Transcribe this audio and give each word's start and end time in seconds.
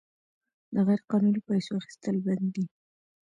د 0.73 0.75
غیرقانوني 0.87 1.41
پیسو 1.47 1.71
اخیستل 1.81 2.15
بند 2.25 2.45
دي؟ 2.53 2.65